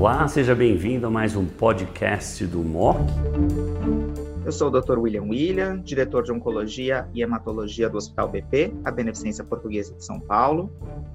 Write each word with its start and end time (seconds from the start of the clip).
Olá, 0.00 0.26
seja 0.26 0.54
bem-vindo 0.54 1.06
a 1.06 1.10
mais 1.10 1.36
um 1.36 1.44
podcast 1.44 2.46
do 2.46 2.60
MOC. 2.60 3.00
Eu 4.46 4.50
sou 4.50 4.68
o 4.68 4.70
Dr. 4.70 4.98
William 4.98 5.24
William, 5.24 5.78
diretor 5.78 6.22
de 6.22 6.32
Oncologia 6.32 7.06
e 7.12 7.20
Hematologia 7.20 7.86
do 7.86 7.98
Hospital 7.98 8.30
BP, 8.30 8.72
a 8.82 8.90
Beneficência 8.90 9.44
Portuguesa 9.44 9.94
de 9.94 10.02
São 10.02 10.18
Paulo, 10.18 10.72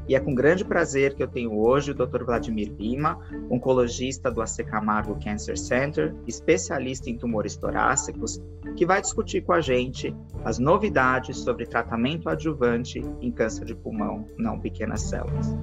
e 0.07 0.13
é 0.13 0.19
com 0.19 0.35
grande 0.35 0.63
prazer 0.63 1.15
que 1.15 1.23
eu 1.23 1.27
tenho 1.27 1.57
hoje 1.57 1.93
o 1.93 1.95
Dr. 1.95 2.26
Vladimir 2.26 2.71
Lima, 2.78 3.19
oncologista 3.49 4.29
do 4.29 4.40
AC 4.40 4.58
Camargo 4.63 5.17
Cancer 5.20 5.58
Center, 5.58 6.13
especialista 6.28 7.10
em 7.10 7.17
tumores 7.17 7.56
torácicos, 7.56 8.40
que 8.78 8.86
vai 8.86 9.02
discutir 9.02 9.42
com 9.44 9.54
a 9.54 9.62
gente 9.62 10.15
as 10.44 10.60
novidades 10.60 11.40
sobre 11.40 11.65
tratamento 11.65 12.29
adjuvante 12.29 13.02
em 13.20 13.31
câncer 13.31 13.65
de 13.65 13.74
pulmão 13.74 14.28
não 14.38 14.60
pequenas 14.60 15.02
células. 15.02 15.58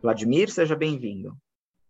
Vladimir, 0.00 0.48
seja 0.48 0.76
bem-vindo. 0.76 1.36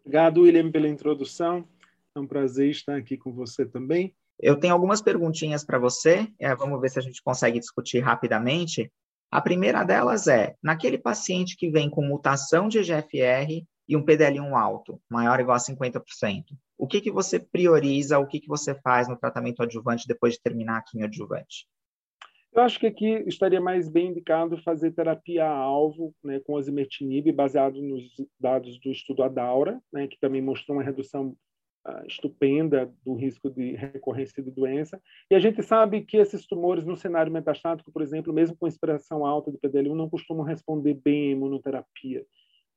Obrigado, 0.05 0.43
William, 0.43 0.71
pela 0.71 0.89
introdução. 0.89 1.67
É 2.15 2.21
um 2.21 2.27
prazer 2.27 2.71
estar 2.71 2.97
aqui 2.97 3.17
com 3.17 3.33
você 3.33 3.65
também. 3.65 4.15
Eu 4.39 4.59
tenho 4.59 4.75
algumas 4.75 5.01
perguntinhas 5.01 5.65
para 5.65 5.79
você, 5.79 6.29
é, 6.39 6.55
vamos 6.55 6.81
ver 6.81 6.91
se 6.91 6.99
a 6.99 7.03
gente 7.03 7.23
consegue 7.23 7.61
discutir 7.61 8.01
rapidamente. 8.01 8.93
A 9.31 9.41
primeira 9.41 9.85
delas 9.85 10.27
é: 10.27 10.55
naquele 10.63 10.99
paciente 10.99 11.57
que 11.57 11.71
vem 11.71 11.89
com 11.89 12.05
mutação 12.05 12.69
de 12.69 12.79
EGFR 12.79 13.65
e 13.89 13.97
um 13.97 14.05
PDL1 14.05 14.53
alto, 14.55 15.01
maior 15.09 15.37
ou 15.39 15.43
igual 15.43 15.57
a 15.57 15.61
50%, 15.61 16.03
o 16.77 16.87
que, 16.87 17.01
que 17.01 17.11
você 17.11 17.39
prioriza, 17.39 18.19
o 18.19 18.27
que, 18.27 18.41
que 18.41 18.49
você 18.49 18.75
faz 18.75 19.09
no 19.09 19.17
tratamento 19.17 19.63
adjuvante 19.63 20.09
depois 20.09 20.35
de 20.35 20.43
terminar 20.43 20.79
a 20.79 20.83
quimioadjuvante? 20.83 21.67
Eu 22.55 22.63
acho 22.63 22.79
que 22.79 22.87
aqui 22.87 23.07
estaria 23.27 23.61
mais 23.61 23.89
bem 23.89 24.09
indicado 24.09 24.59
fazer 24.59 24.93
terapia-alvo 24.93 26.15
né, 26.23 26.39
com 26.41 26.53
osimertinib, 26.53 27.33
baseado 27.33 27.81
nos 27.81 28.05
dados 28.39 28.79
do 28.79 28.91
estudo 28.91 29.23
ADAURA, 29.23 29.81
né, 29.91 30.07
que 30.07 30.19
também 30.21 30.43
mostrou 30.43 30.77
uma 30.77 30.85
redução 30.85 31.35
uh, 31.87 32.07
estupenda 32.07 32.93
do 33.03 33.15
risco 33.15 33.49
de 33.49 33.73
recorrência 33.75 34.43
de 34.43 34.51
doença. 34.51 35.01
E 35.31 35.35
a 35.35 35.39
gente 35.39 35.63
sabe 35.63 36.03
que 36.03 36.19
esses 36.19 36.47
tumores 36.47 36.85
no 36.85 36.95
cenário 36.95 37.33
metastático, 37.33 37.91
por 37.91 38.03
exemplo, 38.03 38.35
mesmo 38.35 38.55
com 38.55 38.67
expressão 38.67 39.25
alta 39.25 39.51
de 39.51 39.57
PDL1, 39.57 39.95
não 39.95 40.11
costumam 40.11 40.45
responder 40.45 40.93
bem 41.03 41.29
à 41.29 41.33
imunoterapia. 41.33 42.23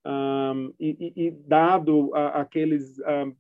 Um, 0.06 0.72
e, 0.80 1.14
e, 1.16 1.32
dado 1.32 2.12
aqueles 2.14 2.98
uh, 3.00 3.36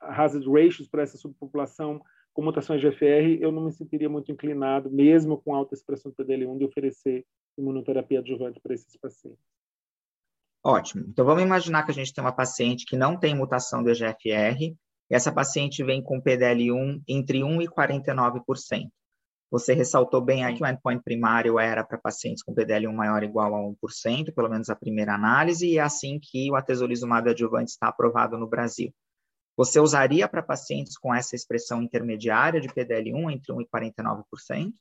hazard 0.00 0.48
ratios 0.48 0.88
para 0.88 1.02
essa 1.02 1.18
subpopulação 1.18 2.00
com 2.34 2.42
mutações 2.42 2.82
GFR, 2.82 3.38
eu 3.40 3.52
não 3.52 3.64
me 3.64 3.72
sentiria 3.72 4.08
muito 4.08 4.30
inclinado, 4.30 4.90
mesmo 4.90 5.40
com 5.40 5.54
alta 5.54 5.74
expressão 5.74 6.10
do 6.10 6.16
PDL1, 6.16 6.58
de 6.58 6.64
oferecer 6.64 7.24
imunoterapia 7.56 8.18
adjuvante 8.18 8.60
para 8.60 8.74
esses 8.74 8.96
pacientes. 8.96 9.38
Ótimo. 10.62 11.04
Então, 11.08 11.24
vamos 11.24 11.44
imaginar 11.44 11.84
que 11.84 11.92
a 11.92 11.94
gente 11.94 12.12
tem 12.12 12.24
uma 12.24 12.34
paciente 12.34 12.86
que 12.86 12.96
não 12.96 13.18
tem 13.18 13.36
mutação 13.36 13.82
do 13.82 13.90
EGFR, 13.90 14.74
e 15.10 15.14
essa 15.14 15.30
paciente 15.30 15.84
vem 15.84 16.02
com 16.02 16.20
PDL1 16.20 17.02
entre 17.06 17.44
1 17.44 17.62
e 17.62 17.68
49%. 17.68 18.42
Você 19.50 19.72
ressaltou 19.72 20.20
bem 20.20 20.44
aí 20.44 20.56
que 20.56 20.64
o 20.64 20.66
endpoint 20.66 21.02
primário 21.04 21.60
era 21.60 21.84
para 21.84 21.98
pacientes 21.98 22.42
com 22.42 22.52
PDL1 22.52 22.92
maior 22.92 23.22
ou 23.22 23.28
igual 23.28 23.54
a 23.54 23.60
1%, 23.60 24.34
pelo 24.34 24.48
menos 24.48 24.68
a 24.68 24.74
primeira 24.74 25.14
análise, 25.14 25.68
e 25.68 25.78
é 25.78 25.82
assim 25.82 26.18
que 26.20 26.50
o 26.50 26.56
atezolizumab 26.56 27.30
adjuvante 27.30 27.70
está 27.70 27.88
aprovado 27.88 28.36
no 28.36 28.48
Brasil. 28.48 28.92
Você 29.56 29.78
usaria 29.78 30.26
para 30.28 30.42
pacientes 30.42 30.98
com 30.98 31.14
essa 31.14 31.36
expressão 31.36 31.82
intermediária 31.82 32.60
de 32.60 32.68
PDL1 32.68 33.32
entre 33.32 33.52
1 33.52 33.60
e 33.60 33.66
49%? 33.66 34.72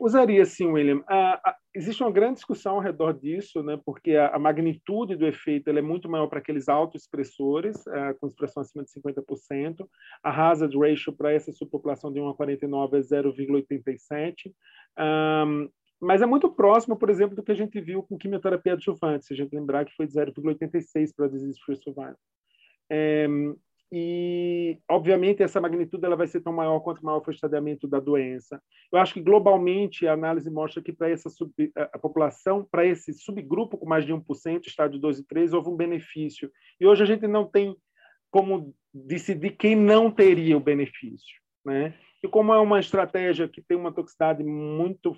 Usaria 0.00 0.44
sim, 0.44 0.66
William. 0.66 1.02
Ah, 1.08 1.40
ah, 1.44 1.56
existe 1.74 2.02
uma 2.02 2.12
grande 2.12 2.34
discussão 2.34 2.76
ao 2.76 2.80
redor 2.80 3.12
disso, 3.12 3.62
né, 3.62 3.80
porque 3.84 4.14
a, 4.14 4.28
a 4.28 4.38
magnitude 4.38 5.16
do 5.16 5.26
efeito 5.26 5.68
é 5.70 5.82
muito 5.82 6.08
maior 6.08 6.28
para 6.28 6.38
aqueles 6.38 6.68
autoexpressores, 6.68 7.84
ah, 7.88 8.14
com 8.14 8.28
expressão 8.28 8.62
acima 8.62 8.84
de 8.84 8.90
50%. 8.92 9.86
A 10.22 10.50
hazard 10.50 10.78
ratio 10.78 11.12
para 11.12 11.32
essa 11.32 11.52
subpopulação 11.52 12.12
de 12.12 12.20
1 12.20 12.28
a 12.28 12.34
49 12.36 12.96
é 12.96 13.00
0,87. 13.00 14.52
Um, 14.98 15.68
mas 16.00 16.22
é 16.22 16.26
muito 16.26 16.50
próximo, 16.50 16.96
por 16.96 17.10
exemplo, 17.10 17.34
do 17.34 17.42
que 17.42 17.52
a 17.52 17.56
gente 17.56 17.80
viu 17.80 18.02
com 18.02 18.18
quimioterapia 18.18 18.74
adjuvante, 18.74 19.26
se 19.26 19.34
a 19.34 19.36
gente 19.36 19.54
lembrar 19.54 19.84
que 19.84 19.94
foi 19.94 20.06
de 20.06 20.12
0,86 20.12 21.10
para 21.14 21.28
disease-free 21.28 21.76
survival. 21.76 22.16
É, 22.94 23.26
e, 23.90 24.78
obviamente, 24.88 25.42
essa 25.42 25.60
magnitude 25.60 26.04
ela 26.04 26.16
vai 26.16 26.26
ser 26.26 26.42
tão 26.42 26.52
maior 26.52 26.80
quanto 26.80 27.04
maior 27.04 27.22
for 27.22 27.30
o 27.30 27.34
estadiamento 27.34 27.88
da 27.88 27.98
doença. 27.98 28.62
Eu 28.90 28.98
acho 28.98 29.14
que, 29.14 29.20
globalmente, 29.20 30.06
a 30.06 30.12
análise 30.12 30.50
mostra 30.50 30.82
que 30.82 30.92
para 30.92 31.08
essa 31.10 31.30
sub, 31.30 31.52
a 31.74 31.98
população, 31.98 32.66
para 32.70 32.86
esse 32.86 33.12
subgrupo 33.14 33.78
com 33.78 33.86
mais 33.86 34.04
de 34.04 34.12
1%, 34.12 34.66
estádio 34.66 34.98
2 34.98 35.20
e 35.20 35.26
3, 35.26 35.52
houve 35.54 35.70
um 35.70 35.76
benefício. 35.76 36.50
E 36.78 36.86
hoje 36.86 37.02
a 37.02 37.06
gente 37.06 37.26
não 37.26 37.46
tem 37.46 37.74
como 38.30 38.74
decidir 38.92 39.56
quem 39.56 39.74
não 39.74 40.10
teria 40.10 40.56
o 40.56 40.60
benefício. 40.60 41.38
Né? 41.64 41.94
E 42.22 42.28
como 42.28 42.52
é 42.52 42.58
uma 42.58 42.80
estratégia 42.80 43.48
que 43.48 43.62
tem 43.62 43.76
uma 43.76 43.92
toxicidade 43.92 44.42
muito 44.42 45.14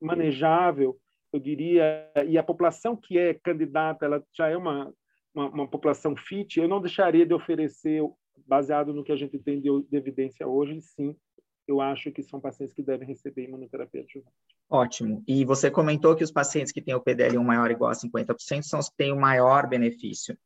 manejável, 0.00 0.96
eu 1.32 1.38
diria, 1.38 2.10
e 2.26 2.36
a 2.38 2.42
população 2.42 2.96
que 2.96 3.18
é 3.18 3.34
candidata, 3.34 4.04
ela 4.04 4.22
já 4.32 4.48
é 4.48 4.56
uma 4.56 4.92
uma, 5.34 5.48
uma, 5.48 5.68
população 5.68 6.16
fit, 6.16 6.58
eu 6.58 6.68
não 6.68 6.80
deixaria 6.80 7.26
de 7.26 7.34
oferecer, 7.34 8.02
baseado 8.46 8.92
no 8.92 9.02
que 9.02 9.12
a 9.12 9.16
gente 9.16 9.38
tem 9.38 9.60
de, 9.60 9.68
de 9.82 9.96
evidência 9.96 10.46
hoje, 10.46 10.80
sim, 10.80 11.16
eu 11.66 11.80
acho 11.80 12.12
que 12.12 12.22
são 12.22 12.40
pacientes 12.40 12.74
que 12.74 12.82
devem 12.82 13.08
receber 13.08 13.44
imunoterapia 13.44 14.02
adjuvante. 14.02 14.36
Ótimo. 14.68 15.22
E 15.26 15.44
você 15.44 15.70
comentou 15.70 16.14
que 16.14 16.24
os 16.24 16.30
pacientes 16.30 16.72
que 16.72 16.82
têm 16.82 16.94
o 16.94 17.02
PDL1 17.02 17.42
maior 17.42 17.66
ou 17.66 17.72
igual 17.72 17.90
a 17.90 17.94
50% 17.94 18.62
são 18.62 18.80
os 18.80 18.88
que 18.88 18.96
têm 18.96 19.12
o 19.12 19.20
maior 19.20 19.66
benefício 19.66 20.36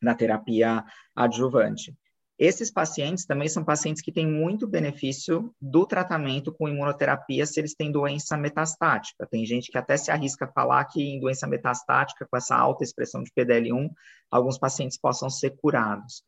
na 0.00 0.14
terapia 0.14 0.84
adjuvante. 1.14 1.94
Esses 2.40 2.70
pacientes 2.70 3.26
também 3.26 3.50
são 3.50 3.62
pacientes 3.62 4.00
que 4.00 4.10
têm 4.10 4.26
muito 4.26 4.66
benefício 4.66 5.54
do 5.60 5.84
tratamento 5.84 6.50
com 6.50 6.70
imunoterapia 6.70 7.44
se 7.44 7.60
eles 7.60 7.74
têm 7.74 7.92
doença 7.92 8.34
metastática. 8.34 9.26
Tem 9.26 9.44
gente 9.44 9.70
que 9.70 9.76
até 9.76 9.94
se 9.98 10.10
arrisca 10.10 10.46
a 10.46 10.50
falar 10.50 10.86
que 10.86 11.02
em 11.02 11.20
doença 11.20 11.46
metastática, 11.46 12.26
com 12.26 12.34
essa 12.38 12.56
alta 12.56 12.82
expressão 12.82 13.22
de 13.22 13.30
PDL1, 13.30 13.90
alguns 14.30 14.58
pacientes 14.58 14.96
possam 14.96 15.28
ser 15.28 15.50
curados. 15.50 16.24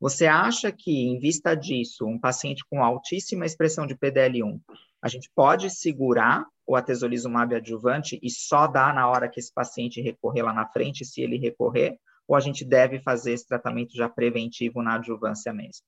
Você 0.00 0.26
acha 0.26 0.72
que, 0.72 0.92
em 0.92 1.18
vista 1.18 1.54
disso, 1.54 2.06
um 2.06 2.18
paciente 2.18 2.64
com 2.70 2.82
altíssima 2.82 3.44
expressão 3.44 3.86
de 3.86 3.94
PDL1, 3.94 4.58
a 5.02 5.08
gente 5.08 5.30
pode 5.34 5.68
segurar 5.68 6.46
o 6.66 6.74
atezolizumab 6.74 7.54
adjuvante 7.54 8.18
e 8.22 8.30
só 8.30 8.66
dar 8.66 8.94
na 8.94 9.06
hora 9.06 9.28
que 9.28 9.38
esse 9.38 9.52
paciente 9.52 10.00
recorrer 10.00 10.40
lá 10.40 10.54
na 10.54 10.66
frente, 10.66 11.04
se 11.04 11.20
ele 11.20 11.36
recorrer? 11.36 11.98
Ou 12.30 12.36
a 12.36 12.40
gente 12.40 12.64
deve 12.64 13.00
fazer 13.00 13.32
esse 13.32 13.44
tratamento 13.44 13.92
já 13.92 14.08
preventivo 14.08 14.80
na 14.84 14.94
adjuvância 14.94 15.52
mesmo? 15.52 15.84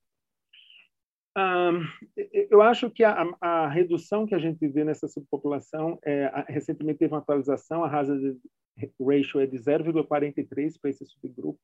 Um, 1.38 1.84
eu 2.50 2.60
acho 2.60 2.91
que 2.91 3.04
a, 3.04 3.25
a, 3.41 3.69
redução 3.69 4.26
que 4.26 4.34
a 4.34 4.41
gente 4.41 4.66
vê 4.66 4.82
nessa 4.82 5.06
subpopulação, 5.06 6.00
é, 6.04 6.44
recentemente 6.48 6.98
teve 6.98 7.14
uma 7.14 7.20
atualização, 7.20 7.84
a 7.84 7.88
hazard 7.88 8.36
ratio 9.00 9.41
é 9.41 9.47
de 9.47 9.56
0,43 9.56 10.81
para 10.81 10.91
esse 10.91 11.06
subgrupo. 11.06 11.60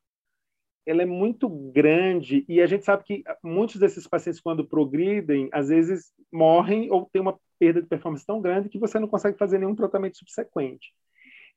Ela 0.86 1.02
é 1.02 1.06
muito 1.06 1.48
grande 1.48 2.44
e 2.48 2.62
a 2.62 2.66
gente 2.66 2.84
sabe 2.84 3.02
que 3.02 3.24
muitos 3.42 3.80
desses 3.80 4.06
pacientes, 4.06 4.40
quando 4.40 4.64
progridem, 4.64 5.48
às 5.52 5.70
vezes 5.70 6.12
morrem 6.32 6.88
ou 6.88 7.04
têm 7.12 7.20
uma 7.20 7.36
perda 7.58 7.82
de 7.82 7.88
performance 7.88 8.24
tão 8.24 8.40
grande 8.40 8.68
que 8.68 8.78
você 8.78 9.00
não 9.00 9.08
consegue 9.08 9.36
fazer 9.36 9.58
nenhum 9.58 9.74
tratamento 9.74 10.18
subsequente. 10.18 10.94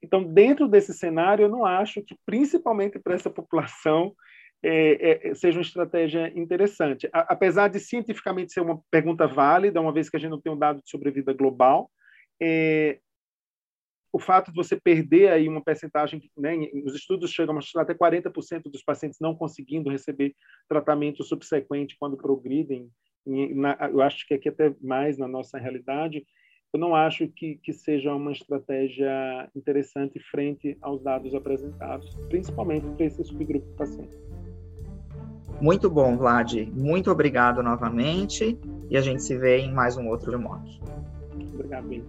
Então, 0.04 0.24
dentro 0.24 0.68
desse 0.68 0.94
cenário, 0.94 1.44
eu 1.44 1.50
não 1.50 1.66
acho 1.66 2.02
que, 2.02 2.16
principalmente 2.26 3.00
para 3.00 3.14
essa 3.14 3.30
população, 3.30 4.14
é, 4.64 5.30
é, 5.30 5.36
seja 5.36 5.58
uma 5.58 5.64
estratégia 5.64 6.32
interessante. 6.38 7.10
A, 7.12 7.34
apesar 7.34 7.68
de 7.68 7.80
cientificamente 7.80 8.54
ser 8.54 8.62
uma 8.62 8.82
pergunta 8.90 9.28
válida, 9.28 9.82
uma 9.82 9.94
vez 9.94 10.10
que 10.10 10.18
a 10.18 10.20
gente 10.20 10.32
não 10.32 10.42
tem 10.42 10.52
um 10.52 10.58
dado 10.58 10.82
de 10.82 10.90
sobrevida 10.90 11.34
global, 11.34 11.90
é, 12.42 13.00
o 14.14 14.20
fato 14.20 14.52
de 14.52 14.58
você 14.58 14.80
perder 14.80 15.30
aí 15.30 15.48
uma 15.48 15.64
percentagem, 15.64 16.22
né, 16.38 16.56
os 16.86 16.94
estudos 16.94 17.32
chegam 17.32 17.54
a 17.54 17.56
mostrar 17.56 17.84
até 17.84 17.94
40% 17.94 18.64
dos 18.70 18.84
pacientes 18.84 19.20
não 19.22 19.34
conseguindo 19.34 19.90
receber 19.90 20.36
tratamento 20.68 21.24
subsequente 21.24 21.96
quando 21.98 22.18
progridem, 22.18 22.90
na, 23.26 23.78
eu 23.90 24.02
acho 24.02 24.28
que 24.28 24.34
aqui 24.34 24.50
até 24.50 24.76
mais 24.82 25.18
na 25.18 25.28
nossa 25.28 25.58
realidade, 25.58 26.26
eu 26.74 26.80
não 26.80 26.96
acho 26.96 27.28
que, 27.28 27.56
que 27.56 27.74
seja 27.74 28.14
uma 28.14 28.32
estratégia 28.32 29.50
interessante 29.56 30.20
frente 30.20 30.78
aos 30.82 31.02
dados 31.04 31.36
apresentados, 31.36 32.16
principalmente 32.30 32.88
para 32.96 33.06
esse 33.06 33.24
subgrupo 33.24 33.68
de 33.68 33.74
pacientes. 33.74 34.18
Muito 35.60 35.90
bom, 35.90 36.18
Vlad. 36.18 36.54
Muito 36.74 37.12
obrigado 37.12 37.62
novamente 37.62 38.58
e 38.90 38.98
a 38.98 39.02
gente 39.02 39.22
se 39.22 39.38
vê 39.38 39.60
em 39.60 39.72
mais 39.72 39.98
um 39.98 40.08
outro 40.08 40.32
remoto. 40.32 40.72
Obrigado, 41.54 41.88
Bim. 41.88 42.04